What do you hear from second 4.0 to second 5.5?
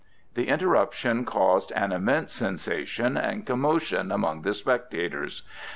among the spectators.